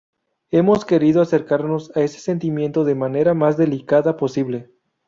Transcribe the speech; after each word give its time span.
Hemos 0.49 0.83
querido 0.83 1.21
acercarnos 1.21 1.95
a 1.95 2.01
ese 2.01 2.17
sentimiento 2.19 2.83
de 2.85 2.93
la 2.95 2.99
manera 3.01 3.35
más 3.35 3.55
delicada 3.55 4.17
posible. 4.17 4.71